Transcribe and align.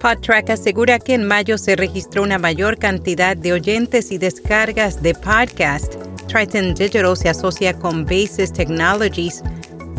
PodTrack 0.00 0.48
asegura 0.48 0.98
que 0.98 1.12
en 1.12 1.24
mayo 1.24 1.58
se 1.58 1.76
registró 1.76 2.22
una 2.22 2.38
mayor 2.38 2.78
cantidad 2.78 3.36
de 3.36 3.52
oyentes 3.52 4.10
y 4.10 4.16
descargas 4.16 5.02
de 5.02 5.14
podcast. 5.14 5.94
Triton 6.26 6.74
Digital 6.74 7.14
se 7.18 7.28
asocia 7.28 7.74
con 7.74 8.06
Basis 8.06 8.50
Technologies 8.50 9.42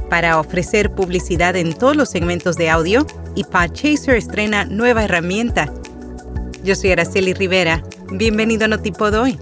para 0.09 0.39
ofrecer 0.39 0.91
publicidad 0.95 1.55
en 1.55 1.73
todos 1.73 1.95
los 1.95 2.09
segmentos 2.09 2.57
de 2.57 2.71
audio 2.71 3.05
y 3.35 3.43
Podchaser 3.43 4.15
estrena 4.15 4.65
nueva 4.65 5.03
herramienta. 5.03 5.71
Yo 6.63 6.73
soy 6.73 6.93
Araceli 6.93 7.33
Rivera. 7.33 7.83
Bienvenido 8.11 8.65
a 8.65 8.69
Notipod 8.69 9.13
hoy. 9.13 9.37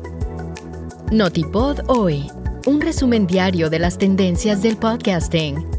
Notipod 1.10 1.80
hoy, 1.88 2.30
un 2.66 2.82
resumen 2.82 3.28
diario 3.28 3.70
de 3.70 3.80
las 3.80 3.98
tendencias 3.98 4.62
del 4.62 4.76
podcasting. 4.76 5.79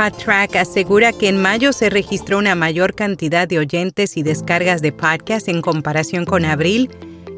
PodTrack 0.00 0.56
asegura 0.56 1.12
que 1.12 1.28
en 1.28 1.42
mayo 1.42 1.74
se 1.74 1.90
registró 1.90 2.38
una 2.38 2.54
mayor 2.54 2.94
cantidad 2.94 3.46
de 3.46 3.58
oyentes 3.58 4.16
y 4.16 4.22
descargas 4.22 4.80
de 4.80 4.92
podcast 4.92 5.46
en 5.46 5.60
comparación 5.60 6.24
con 6.24 6.46
abril. 6.46 6.88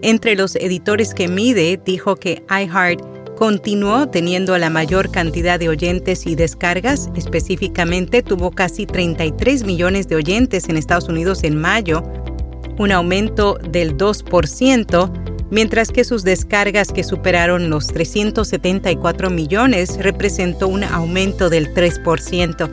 Entre 0.00 0.36
los 0.36 0.54
editores 0.54 1.12
que 1.12 1.26
mide, 1.26 1.80
dijo 1.84 2.14
que 2.14 2.44
iHeart 2.48 3.00
continuó 3.36 4.08
teniendo 4.08 4.56
la 4.58 4.70
mayor 4.70 5.10
cantidad 5.10 5.58
de 5.58 5.70
oyentes 5.70 6.24
y 6.24 6.36
descargas, 6.36 7.10
específicamente 7.16 8.22
tuvo 8.22 8.52
casi 8.52 8.86
33 8.86 9.64
millones 9.64 10.06
de 10.06 10.14
oyentes 10.14 10.68
en 10.68 10.76
Estados 10.76 11.08
Unidos 11.08 11.42
en 11.42 11.60
mayo, 11.60 12.04
un 12.78 12.92
aumento 12.92 13.58
del 13.72 13.96
2%, 13.96 15.21
mientras 15.52 15.90
que 15.90 16.02
sus 16.02 16.24
descargas 16.24 16.88
que 16.88 17.04
superaron 17.04 17.68
los 17.68 17.86
374 17.88 19.28
millones 19.28 19.98
representó 19.98 20.66
un 20.66 20.82
aumento 20.82 21.50
del 21.50 21.72
3%. 21.74 22.70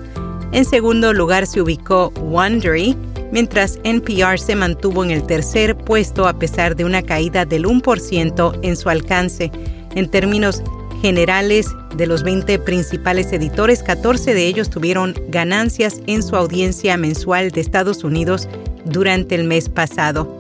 En 0.54 0.66
segundo 0.66 1.14
lugar 1.14 1.46
se 1.46 1.62
ubicó 1.62 2.12
Wondery, 2.22 2.96
mientras 3.34 3.80
NPR 3.84 4.40
se 4.40 4.56
mantuvo 4.56 5.04
en 5.04 5.12
el 5.12 5.24
tercer 5.24 5.76
puesto 5.76 6.26
a 6.26 6.40
pesar 6.40 6.78
de 6.78 6.86
una 6.86 7.04
caída 7.04 7.46
del 7.46 7.66
1% 7.66 8.60
en 8.64 8.78
su 8.78 8.90
alcance. 8.90 9.52
En 9.96 10.10
términos 10.10 10.64
generales 11.02 11.68
de 11.98 12.08
los 12.08 12.24
20 12.24 12.60
principales 12.60 13.34
editores, 13.34 13.84
14 13.84 14.34
de 14.34 14.48
ellos 14.48 14.70
tuvieron 14.70 15.16
ganancias 15.28 16.00
en 16.08 16.24
su 16.24 16.38
audiencia 16.38 16.96
mensual 16.96 17.52
de 17.52 17.60
Estados 17.60 18.06
Unidos 18.06 18.48
durante 18.86 19.36
el 19.36 19.44
mes 19.44 19.68
pasado. 19.68 20.39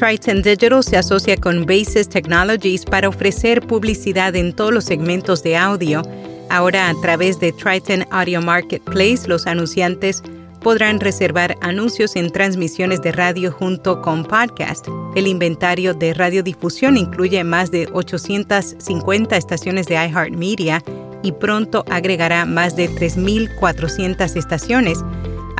Triton 0.00 0.40
Digital 0.40 0.82
se 0.82 0.96
asocia 0.96 1.36
con 1.36 1.66
Basis 1.66 2.08
Technologies 2.08 2.86
para 2.86 3.10
ofrecer 3.10 3.60
publicidad 3.60 4.34
en 4.34 4.54
todos 4.54 4.72
los 4.72 4.84
segmentos 4.86 5.42
de 5.42 5.58
audio. 5.58 6.00
Ahora, 6.48 6.88
a 6.88 6.94
través 7.02 7.38
de 7.38 7.52
Triton 7.52 8.06
Audio 8.10 8.40
Marketplace, 8.40 9.28
los 9.28 9.46
anunciantes 9.46 10.22
podrán 10.62 11.00
reservar 11.00 11.54
anuncios 11.60 12.16
en 12.16 12.30
transmisiones 12.30 13.02
de 13.02 13.12
radio 13.12 13.52
junto 13.52 14.00
con 14.00 14.24
podcast. 14.24 14.88
El 15.16 15.26
inventario 15.26 15.92
de 15.92 16.14
radiodifusión 16.14 16.96
incluye 16.96 17.44
más 17.44 17.70
de 17.70 17.86
850 17.92 19.36
estaciones 19.36 19.86
de 19.86 19.96
iHeartMedia 19.96 20.82
y 21.22 21.32
pronto 21.32 21.84
agregará 21.90 22.46
más 22.46 22.74
de 22.74 22.88
3.400 22.88 24.34
estaciones. 24.34 24.98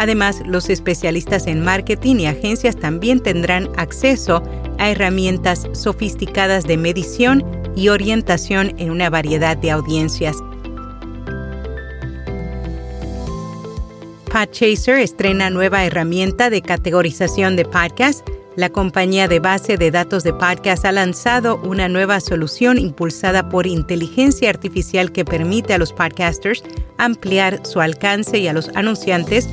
Además, 0.01 0.41
los 0.47 0.71
especialistas 0.71 1.47
en 1.47 1.61
marketing 1.63 2.21
y 2.21 2.27
agencias 2.27 2.75
también 2.75 3.21
tendrán 3.21 3.69
acceso 3.77 4.43
a 4.79 4.89
herramientas 4.89 5.69
sofisticadas 5.75 6.65
de 6.65 6.79
medición 6.79 7.45
y 7.77 7.91
orientación 7.91 8.73
en 8.79 8.93
una 8.93 9.11
variedad 9.11 9.59
de 9.59 9.71
audiencias. 9.71 10.39
Podchaser 14.33 15.01
estrena 15.01 15.51
nueva 15.51 15.85
herramienta 15.85 16.49
de 16.49 16.63
categorización 16.63 17.57
de 17.57 17.67
podcast. 17.67 18.27
La 18.57 18.71
compañía 18.71 19.29
de 19.29 19.39
base 19.39 19.77
de 19.77 19.91
datos 19.91 20.25
de 20.25 20.33
podcast 20.33 20.87
ha 20.87 20.93
lanzado 20.93 21.61
una 21.63 21.91
nueva 21.91 22.21
solución 22.21 22.79
impulsada 22.79 23.51
por 23.51 23.67
inteligencia 23.67 24.49
artificial 24.49 25.13
que 25.13 25.27
permite 25.27 25.75
a 25.75 25.79
los 25.79 25.93
podcasters 25.93 26.63
ampliar 26.97 27.67
su 27.67 27.83
alcance 27.83 28.39
y 28.39 28.49
a 28.49 28.55
los 28.55 28.71
anunciantes 28.71 29.47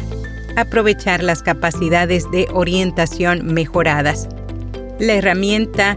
aprovechar 0.57 1.23
las 1.23 1.41
capacidades 1.41 2.29
de 2.31 2.47
orientación 2.51 3.45
mejoradas. 3.45 4.27
La 4.99 5.13
herramienta 5.13 5.95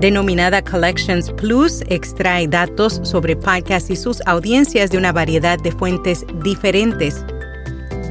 denominada 0.00 0.62
Collections 0.62 1.32
Plus 1.32 1.82
extrae 1.88 2.48
datos 2.48 3.00
sobre 3.02 3.36
podcasts 3.36 3.90
y 3.90 3.96
sus 3.96 4.22
audiencias 4.26 4.90
de 4.90 4.98
una 4.98 5.12
variedad 5.12 5.58
de 5.58 5.72
fuentes 5.72 6.24
diferentes. 6.42 7.24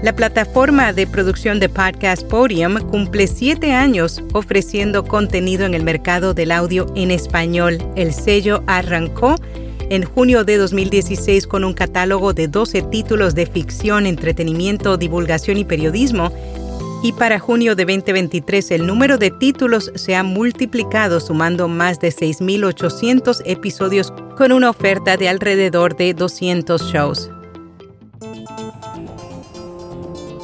La 0.03 0.13
plataforma 0.13 0.91
de 0.91 1.07
producción 1.07 1.62
de 1.62 1.69
podcast 1.69 2.28
Podium 2.28 2.78
cumple 2.90 3.25
siete 3.25 3.72
años 3.72 4.22
ofreciendo 4.34 5.06
contenido 5.06 5.66
en 5.66 5.74
el 5.74 5.84
mercado 5.84 6.34
del 6.34 6.51
audio 6.51 6.88
en 6.95 7.09
español. 7.09 7.78
El 7.95 8.13
sello 8.13 8.63
arrancó 8.68 9.35
en 9.90 10.04
junio 10.04 10.44
de 10.44 10.58
2016 10.58 11.48
con 11.48 11.64
un 11.64 11.74
catálogo 11.74 12.34
de 12.34 12.48
12 12.48 12.82
títulos 12.84 13.36
de 13.36 13.46
ficción, 13.46 14.06
entretenimiento, 14.06 14.98
divulgación 14.98 15.58
y 15.58 15.66
periodismo. 15.66 16.32
Y 17.04 17.12
para 17.14 17.40
junio 17.40 17.76
de 17.76 17.86
2023 17.86 18.72
el 18.72 18.88
número 18.88 19.18
de 19.18 19.30
títulos 19.30 19.92
se 19.96 20.16
ha 20.16 20.24
multiplicado 20.24 21.20
sumando 21.20 21.68
más 21.68 22.00
de 22.00 22.10
6.800 22.10 23.42
episodios 23.46 24.14
con 24.38 24.52
una 24.52 24.70
oferta 24.70 25.18
de 25.18 25.28
alrededor 25.30 25.96
de 25.98 26.14
200 26.14 26.82
shows. 26.92 27.30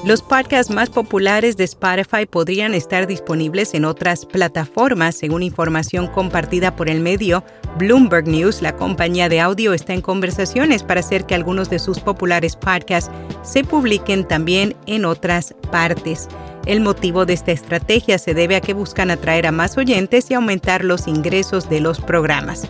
Los 0.06 0.22
podcasts 0.22 0.74
más 0.74 0.90
populares 0.90 1.58
de 1.58 1.66
Spotify 1.66 2.26
podrían 2.26 2.74
estar 2.74 3.06
disponibles 3.06 3.74
en 3.74 3.84
otras 3.84 4.26
plataformas, 4.26 5.16
según 5.16 5.44
información 5.44 6.08
compartida 6.08 6.74
por 6.74 6.90
el 6.90 7.02
medio 7.02 7.44
Bloomberg 7.78 8.26
News. 8.26 8.62
La 8.62 8.78
compañía 8.78 9.28
de 9.28 9.42
audio 9.42 9.74
está 9.74 9.94
en 9.94 10.00
conversaciones 10.00 10.84
para 10.84 11.02
hacer 11.02 11.26
que 11.26 11.36
algunos 11.36 11.70
de 11.70 11.80
sus 11.80 12.00
populares 12.00 12.56
podcasts 12.56 13.12
se 13.44 13.66
publiquen 13.66 14.26
también 14.26 14.74
en 14.86 15.04
otras 15.04 15.54
partes. 15.70 16.30
El 16.66 16.80
motivo 16.80 17.26
de 17.26 17.34
esta 17.34 17.52
estrategia 17.52 18.18
se 18.20 18.34
debe 18.34 18.56
a 18.56 18.62
que 18.62 18.74
buscan 18.74 19.12
atraer 19.12 19.48
a 19.48 19.52
más 19.52 19.78
oyentes 19.78 20.32
y 20.32 20.34
aumentar 20.34 20.86
los 20.86 21.10
ingresos 21.10 21.70
de 21.70 21.82
los 21.82 22.00
programas. 22.00 22.70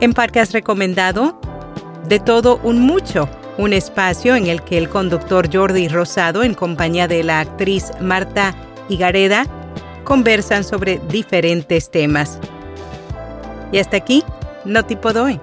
En 0.00 0.14
podcast 0.14 0.54
recomendado, 0.54 1.38
de 2.08 2.18
todo 2.18 2.60
un 2.64 2.80
mucho 2.80 3.28
un 3.58 3.72
espacio 3.72 4.36
en 4.36 4.46
el 4.46 4.62
que 4.62 4.78
el 4.78 4.88
conductor 4.88 5.48
Jordi 5.52 5.88
Rosado, 5.88 6.42
en 6.42 6.54
compañía 6.54 7.08
de 7.08 7.22
la 7.22 7.40
actriz 7.40 7.90
Marta 8.00 8.54
Higareda, 8.88 9.46
conversan 10.04 10.64
sobre 10.64 11.00
diferentes 11.08 11.90
temas. 11.90 12.38
Y 13.70 13.78
hasta 13.78 13.96
aquí, 13.96 14.24
no 14.64 14.84
tipo 14.84 15.12
doy. 15.12 15.40